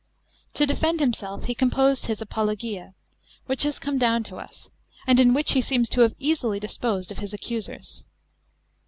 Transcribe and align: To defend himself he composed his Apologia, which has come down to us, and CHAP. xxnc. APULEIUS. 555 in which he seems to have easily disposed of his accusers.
To 0.55 0.65
defend 0.65 0.99
himself 0.99 1.43
he 1.43 1.53
composed 1.53 2.07
his 2.07 2.23
Apologia, 2.23 2.95
which 3.45 3.61
has 3.61 3.77
come 3.77 3.99
down 3.99 4.23
to 4.23 4.37
us, 4.37 4.71
and 5.05 5.19
CHAP. 5.19 5.25
xxnc. 5.25 5.25
APULEIUS. 5.27 5.27
555 5.27 5.27
in 5.27 5.33
which 5.35 5.51
he 5.51 5.61
seems 5.61 5.89
to 5.89 6.01
have 6.01 6.15
easily 6.17 6.59
disposed 6.59 7.11
of 7.11 7.17
his 7.19 7.33
accusers. 7.35 8.03